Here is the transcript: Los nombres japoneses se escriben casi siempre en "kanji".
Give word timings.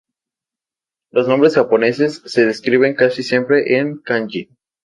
Los 1.11 1.27
nombres 1.27 1.53
japoneses 1.53 2.23
se 2.25 2.49
escriben 2.49 2.95
casi 2.95 3.21
siempre 3.21 3.77
en 3.77 3.99
"kanji". 3.99 4.49